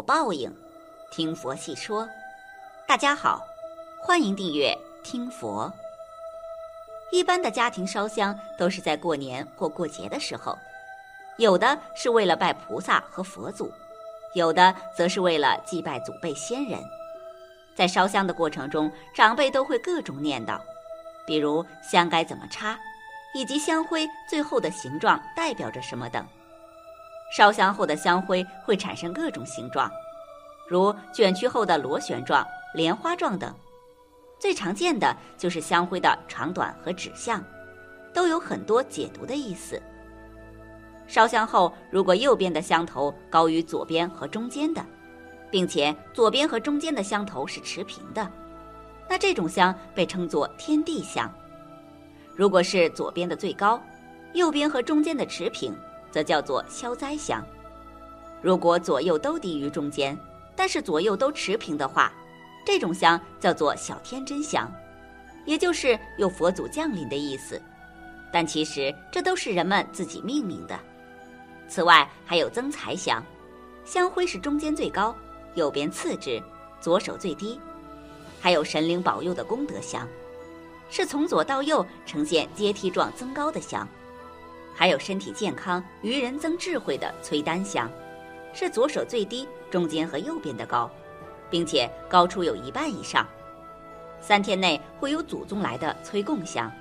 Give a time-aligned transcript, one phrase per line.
[0.00, 0.54] 报应，
[1.10, 2.08] 听佛细说。
[2.86, 3.42] 大家好，
[4.00, 5.72] 欢迎订阅听佛。
[7.12, 10.56] 一般的家庭烧香都是在过年或过节的时候，
[11.38, 13.72] 有的是为了拜菩萨和佛祖，
[14.34, 16.80] 有的则是为了祭拜祖辈先人。
[17.74, 20.60] 在烧香的过程中，长辈都会各种念叨，
[21.26, 22.78] 比如香该怎么插，
[23.34, 26.26] 以及香灰最后的形状代表着什么等。
[27.30, 29.90] 烧香后的香灰会产生各种形状，
[30.68, 32.44] 如卷曲后的螺旋状、
[32.74, 33.54] 莲花状等。
[34.38, 37.44] 最常见的就是香灰的长短和指向，
[38.12, 39.80] 都有很多解读的意思。
[41.06, 44.84] 烧香后，如果右边的香头高于左边和中间的，
[45.50, 48.26] 并且左边和中间的香头是持平的，
[49.08, 51.32] 那这种香被称作天地香。
[52.34, 53.78] 如果是左边的最高，
[54.32, 55.76] 右边和中间的持平。
[56.10, 57.44] 则叫做消灾香。
[58.42, 60.18] 如果左右都低于中间，
[60.56, 62.12] 但是左右都持平的话，
[62.64, 64.70] 这种香叫做小天真香，
[65.44, 67.60] 也就是有佛祖降临的意思。
[68.32, 70.78] 但其实这都是人们自己命名的。
[71.68, 73.22] 此外还有增财香，
[73.84, 75.14] 香灰是中间最高，
[75.54, 76.42] 右边次之，
[76.80, 77.60] 左手最低。
[78.40, 80.08] 还有神灵保佑的功德香，
[80.88, 83.86] 是从左到右呈现阶梯状增高的香。
[84.80, 87.92] 还有身体健康、愚人增智慧的催丹香，
[88.54, 90.90] 是左手最低，中间和右边的高，
[91.50, 93.28] 并且高出有一半以上。
[94.22, 96.72] 三天内会有祖宗来的催供香，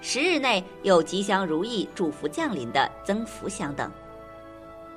[0.00, 3.92] 十日内有吉祥如意、祝福降临的增福香等。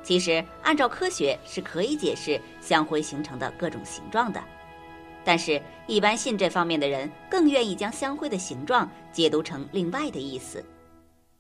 [0.02, 4.42] 其实按照科学是可以解释香灰形成的各种形状的，
[5.26, 10.64] 但是一般信这方面的人更愿意将香灰的形状解读成另外的意思。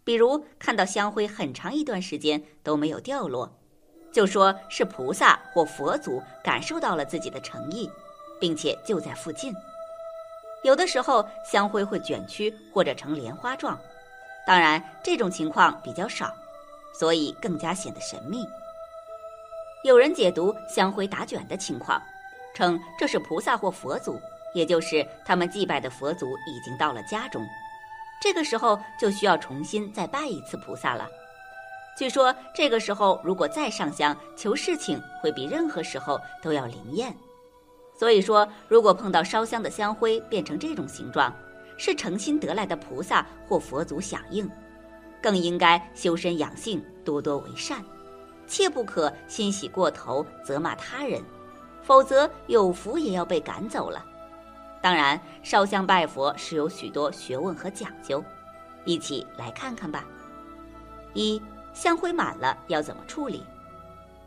[0.09, 3.47] 比如看到香灰很长一段时间都没有掉落，
[4.11, 7.87] 就说是菩萨或佛祖感受到了自己的诚意，
[8.39, 9.53] 并且就在附近。
[10.63, 13.79] 有的时候香灰会卷曲或者成莲花状，
[14.47, 16.33] 当然这种情况比较少，
[16.91, 18.43] 所以更加显得神秘。
[19.83, 22.01] 有人解读香灰打卷的情况，
[22.55, 24.19] 称这是菩萨或佛祖，
[24.55, 27.45] 也就是他们祭拜的佛祖已经到了家中。
[28.21, 31.07] 这个时候就需要重新再拜一次菩萨了。
[31.97, 37.15] 据说这个时候如果再上香求事情，会比任何时候都要灵验。
[37.93, 41.33] 所以说，如果碰到烧香的香灰变成这种形状，
[41.77, 44.49] 是诚心得来的菩萨或佛祖响应，
[45.21, 47.83] 更应该修身养性，多多为善，
[48.47, 51.21] 切不可欣喜过头，责骂他人，
[51.83, 54.05] 否则有福也要被赶走了。
[54.81, 58.23] 当然，烧香拜佛是有许多学问和讲究，
[58.85, 60.05] 一起来看看吧。
[61.13, 61.41] 一
[61.73, 63.43] 香灰满了要怎么处理？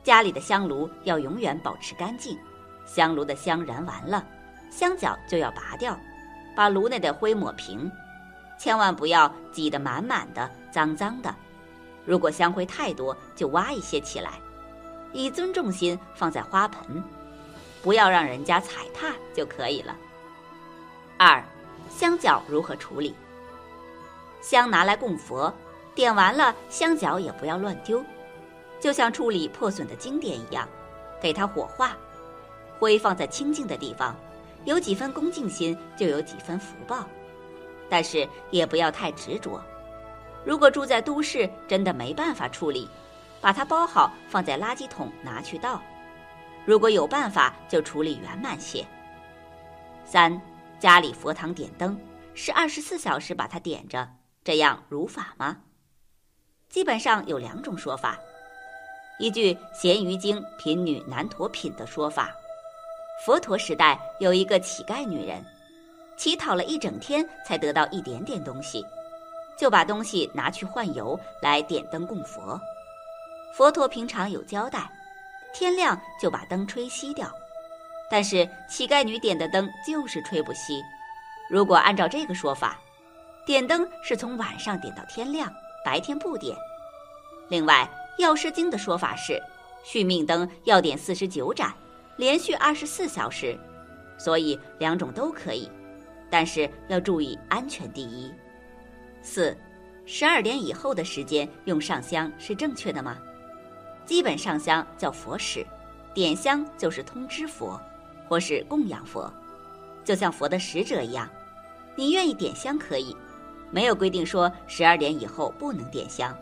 [0.03, 2.37] 家里的香炉要永远保持干净，
[2.85, 4.27] 香炉的香燃完了，
[4.71, 5.99] 香脚就要拔掉，
[6.55, 7.91] 把炉内的灰抹平，
[8.59, 11.35] 千万不要挤得满满的、脏脏的。
[12.05, 14.33] 如果香灰太多，就挖一些起来，
[15.13, 17.03] 以尊重心放在花盆，
[17.81, 19.97] 不要让人家踩踏就可以了。
[21.25, 21.41] 二，
[21.89, 23.15] 香脚如何处理？
[24.41, 25.55] 香拿来供佛，
[25.95, 28.05] 点完了，香脚也不要乱丢，
[28.81, 30.69] 就像处理破损的经典一样，
[31.21, 31.97] 给它火化，
[32.77, 34.17] 灰放在清净的地方，
[34.65, 37.07] 有几分恭敬心，就有几分福报。
[37.89, 39.63] 但是也不要太执着。
[40.45, 42.91] 如果住在都市，真的没办法处理，
[43.41, 45.81] 把它包好，放在垃圾桶拿去倒。
[46.65, 48.85] 如果有办法，就处理圆满些。
[50.05, 50.43] 三。
[50.83, 51.97] 家里佛堂点灯
[52.35, 54.05] 是二十四小时把它点着，
[54.43, 55.59] 这样如法吗？
[56.69, 58.19] 基本上有两种说法。
[59.21, 62.35] 依据《咸鱼经·贫女难陀品》的说法，
[63.25, 65.41] 佛陀时代有一个乞丐女人，
[66.17, 68.85] 乞讨了一整天才得到一点点东西，
[69.57, 72.61] 就把东西拿去换油来点灯供佛。
[73.57, 74.91] 佛陀平常有交代，
[75.55, 77.33] 天亮就把灯吹熄掉。
[78.13, 80.83] 但是乞丐女点的灯就是吹不熄。
[81.49, 82.79] 如果按照这个说法，
[83.47, 85.51] 点灯是从晚上点到天亮，
[85.83, 86.55] 白天不点。
[87.49, 87.89] 另外，
[88.23, 89.43] 《药师经》的说法是，
[89.83, 91.73] 续命灯要点四十九盏，
[92.19, 93.59] 连续二十四小时。
[94.19, 95.71] 所以两种都可以，
[96.29, 98.31] 但是要注意安全第一。
[99.23, 99.57] 四，
[100.05, 103.17] 十二点以后的时间用上香是正确的吗？
[104.05, 105.67] 基本上香叫佛使，
[106.13, 107.81] 点香就是通知佛。
[108.33, 109.31] 或是供养佛，
[110.03, 111.29] 就像佛的使者一样，
[111.95, 113.15] 你愿意点香可以，
[113.71, 116.35] 没有规定说十二点以后不能点香。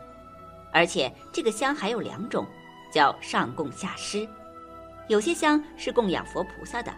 [0.71, 2.47] 而且这个香还有两种，
[2.93, 4.25] 叫上供下施，
[5.09, 6.93] 有些香是供养佛菩萨的，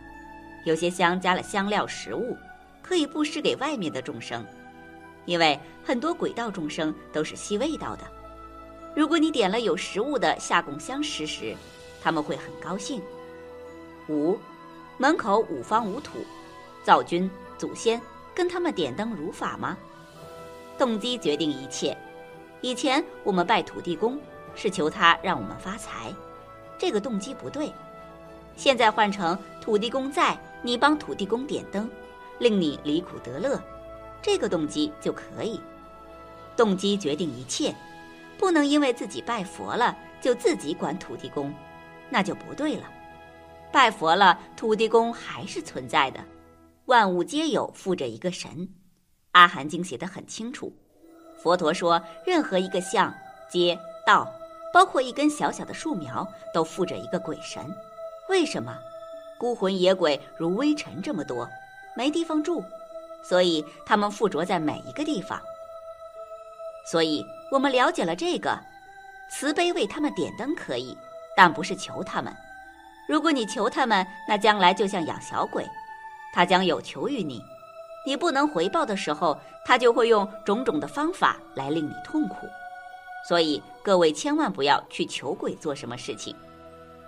[0.63, 2.37] 有些香加了香料食物，
[2.83, 4.45] 可以布施给外面的众生。
[5.25, 8.03] 因为很多鬼道众生都是吸味道的，
[8.95, 11.55] 如果你点了有食物的下供香施时，
[11.99, 13.01] 他们会很高兴。
[14.09, 14.37] 五，
[14.97, 16.19] 门口五方无土，
[16.83, 17.99] 灶君、祖先
[18.33, 19.77] 跟他们点灯如法吗？
[20.77, 21.97] 动机决定一切。
[22.61, 24.19] 以前我们拜土地公
[24.55, 26.13] 是求他让我们发财，
[26.77, 27.73] 这个动机不对。
[28.55, 31.89] 现在换成土地公在，你帮土地公点灯，
[32.37, 33.59] 令你离苦得乐，
[34.21, 35.59] 这个动机就可以。
[36.55, 37.73] 动机决定一切，
[38.37, 41.51] 不能因为自己拜佛了就自己管土地公，
[42.11, 42.83] 那就不对了。
[43.73, 46.23] 拜佛了，土地公还是存在的。
[46.85, 48.69] 万物皆有附着一个神，
[49.31, 50.71] 阿含经写得很清楚。
[51.41, 53.11] 佛陀说，任何一个像、
[53.49, 54.31] 街道，
[54.71, 57.65] 包括一根小小的树苗，都附着一个鬼神。
[58.29, 58.77] 为什么？
[59.39, 61.49] 孤魂野鬼如微尘这么多，
[61.97, 62.63] 没地方住，
[63.27, 65.41] 所以他们附着在每一个地方。
[66.85, 68.55] 所以我们了解了这个，
[69.31, 70.95] 慈悲为他们点灯可以，
[71.35, 72.31] 但不是求他们。
[73.07, 75.65] 如果你求他们，那将来就像养小鬼，
[76.33, 77.41] 他将有求于你，
[78.05, 82.47] 你不能回报的时候，他就会用种种的方法来令你痛苦。
[83.27, 86.35] 所以各位千万不要去求鬼做什么事情。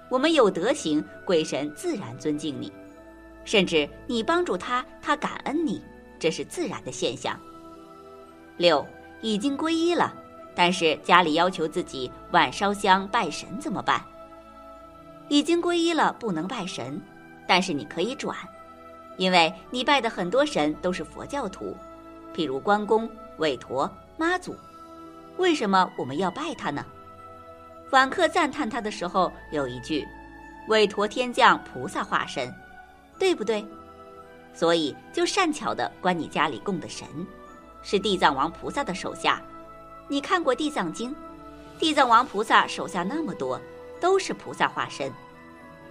[0.10, 2.72] 我们有德行，鬼神自然尊敬你，
[3.44, 5.82] 甚至你帮助他，他感恩你，
[6.20, 7.40] 这是自然的现象。
[8.58, 8.86] 六
[9.22, 10.14] 已经皈依了，
[10.54, 14.02] 但是家里要求自己晚烧香拜神怎么办？
[15.28, 17.02] 已经皈依了，不能拜神，
[17.48, 18.36] 但是你可以转，
[19.18, 21.76] 因为你拜的很多神都是佛教徒，
[22.36, 24.56] 譬如关公、韦陀、妈祖，
[25.38, 26.86] 为什么我们要拜他呢？
[27.90, 30.06] 访客赞叹他的时候有一句
[30.70, 32.54] ：“韦陀天降菩萨化身”，
[33.20, 33.66] 对不对？
[34.54, 37.08] 所以就善巧的关你家里供的神，
[37.82, 39.42] 是地藏王菩萨的手下。
[40.08, 41.12] 你看过《地藏经》，
[41.78, 43.60] 地藏王菩萨手下那么多。
[44.06, 45.12] 都是菩萨化身，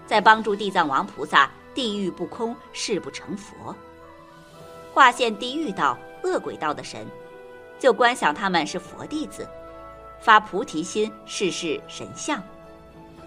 [0.06, 3.74] 在帮助地藏王菩萨，地狱不空，誓不成佛。
[4.92, 7.04] 化现地狱道、恶鬼道的神，
[7.76, 9.48] 就观想他们是佛弟子，
[10.20, 12.40] 发菩提心，世事神像，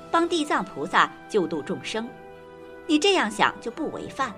[0.10, 2.08] 帮地藏菩萨救度众生。
[2.86, 4.34] 你这样想就不违犯。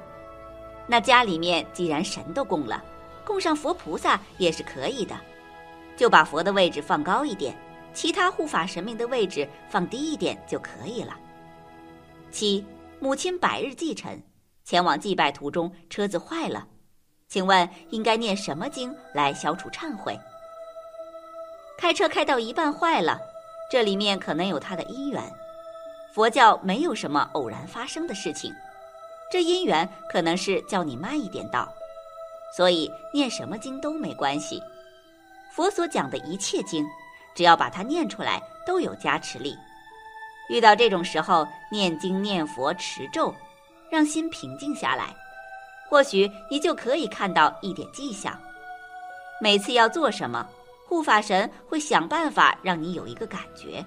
[0.87, 2.83] 那家里面既然神都供了，
[3.23, 5.15] 供上佛菩萨也是可以的，
[5.95, 7.55] 就把佛的位置放高一点。
[7.99, 11.19] 其他护法神明的位置放低一点就可以了。
[12.31, 12.63] 七，
[12.97, 14.23] 母亲百日祭辰，
[14.63, 16.65] 前往祭拜途中车子坏了，
[17.27, 20.17] 请问应该念什么经来消除忏悔？
[21.77, 23.19] 开车开到一半坏了，
[23.69, 25.21] 这里面可能有它的因缘。
[26.13, 28.55] 佛教没有什么偶然发生的事情，
[29.29, 31.67] 这因缘可能是叫你慢一点到，
[32.55, 34.63] 所以念什么经都没关系。
[35.53, 36.85] 佛所讲的一切经。
[37.39, 39.57] 只要把它念出来，都有加持力。
[40.49, 43.33] 遇到这种时候，念经、念佛、持咒，
[43.89, 45.15] 让心平静下来，
[45.89, 48.37] 或许你就可以看到一点迹象。
[49.39, 50.45] 每次要做什么，
[50.85, 53.85] 护法神会想办法让你有一个感觉，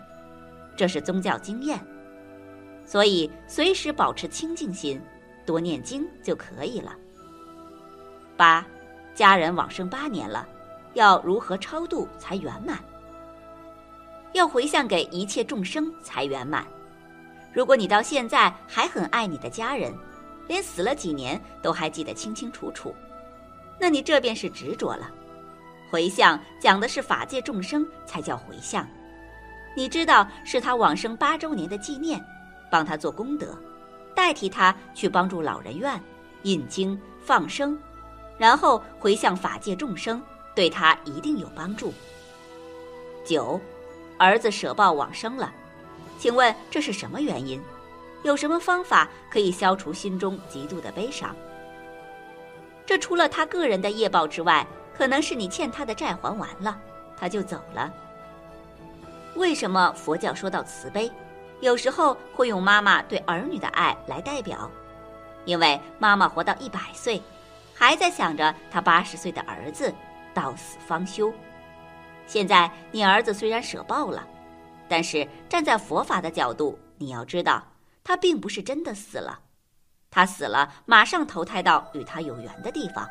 [0.75, 1.79] 这是宗教经验。
[2.87, 4.99] 所以随时保持清净心，
[5.45, 6.95] 多念经就可以了。
[8.35, 8.67] 八，
[9.15, 10.49] 家人往生八年了，
[10.95, 12.83] 要如何超度才圆满？
[14.33, 16.67] 要回向给一切众生才圆满。
[17.53, 19.95] 如果你到现在还很爱你的家人，
[20.49, 22.95] 连死了几年都还记得清清楚楚，
[23.79, 25.11] 那你这便是执着了。
[25.91, 28.89] 回向讲的是法界众生才叫回向，
[29.77, 32.25] 你知道是他往生八周年的纪念，
[32.71, 33.55] 帮他做功德，
[34.15, 36.01] 代替他去帮助老人院、
[36.45, 37.79] 引经、放生，
[38.39, 40.23] 然后回向法界众生，
[40.55, 41.93] 对他一定有帮助。
[43.27, 43.61] 九。
[44.23, 45.53] 儿子舍报往生了，
[46.17, 47.61] 请问这是什么原因？
[48.23, 51.35] 有什么方法可以消除心中极度的悲伤？
[52.87, 54.65] 这除了他个人的业报之外，
[54.97, 56.79] 可能是你欠他的债还完了，
[57.19, 57.93] 他就走了。
[59.35, 61.11] 为什么佛教说到慈悲，
[61.61, 64.71] 有时候会用妈妈对儿女的爱来代表？
[65.47, 67.21] 因为妈妈活到一百岁，
[67.75, 69.93] 还在想着他八十岁的儿子，
[70.33, 71.33] 到死方休。
[72.33, 74.27] 现在你儿子虽然舍报了，
[74.89, 77.63] 但是站在佛法的角度，你要知道，
[78.03, 79.39] 他并不是真的死了，
[80.11, 83.07] 他死了马上投胎到与他有缘的地方，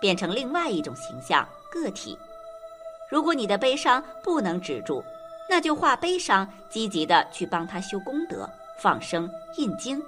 [0.00, 2.18] 变成另外一种形象个体。
[3.10, 5.04] 如果你的悲伤不能止住，
[5.50, 8.48] 那就化悲伤，积极的去帮他修功德，
[8.80, 10.02] 放生、印经，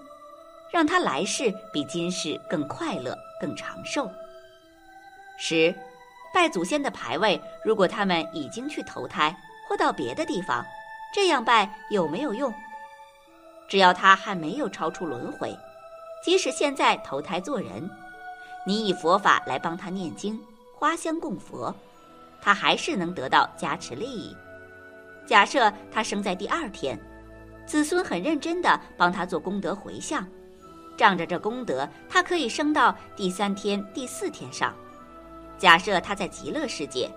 [0.71, 4.11] 让他来世比今世更快乐、更长寿。
[5.37, 5.75] 十，
[6.33, 9.37] 拜祖先的牌位，如果他们已经去投胎
[9.69, 10.65] 或到别的地方，
[11.13, 12.53] 这样拜有没有用？
[13.69, 15.57] 只要他还没有超出轮回，
[16.25, 17.89] 即使现在投胎做人，
[18.67, 20.41] 你以佛法来帮他念经、
[20.75, 21.75] 花香供佛，
[22.41, 24.37] 他还是能得到加持利益。
[25.27, 26.99] 假设他生在第二天，
[27.67, 30.27] 子孙很认真地帮他做功德回向，
[30.97, 34.75] 仗着这功德，他可以升到第三天、第四天上。
[35.61, 37.09] 假设他在极乐世界，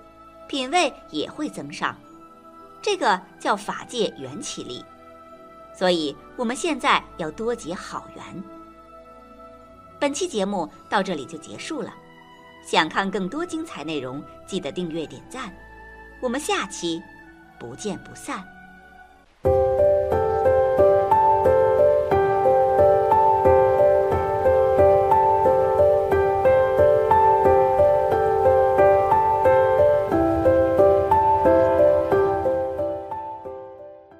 [0.49, 1.97] 品位也会增上，
[2.81, 4.83] 这个叫法界缘起力。
[5.73, 8.43] 所以，我们现在要多结好缘。
[9.97, 11.93] 本期节目到这里就结束了，
[12.61, 15.51] 想看更多精彩内容，记得订阅点赞。
[16.21, 17.01] 我们下期
[17.57, 18.43] 不见不散。